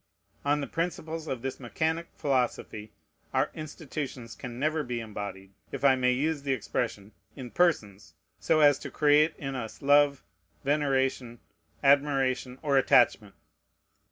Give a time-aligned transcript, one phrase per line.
[0.43, 2.91] On the principles of this mechanic philosophy,
[3.35, 8.61] our institutions can never be embodied, if I may use the expression, in persons, so
[8.61, 10.23] as to create in us love,
[10.63, 11.37] veneration,
[11.83, 13.35] admiration, or attachment.